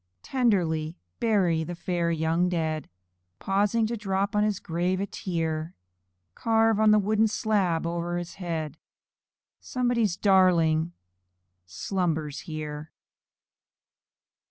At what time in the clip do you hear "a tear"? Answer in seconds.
4.99-5.75